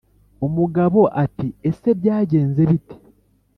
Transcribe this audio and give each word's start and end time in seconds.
umugabo 0.47 1.01
ati: 1.23 1.47
"Ese, 1.69 1.89
byagenze 1.99 2.61
bite? 2.69 2.95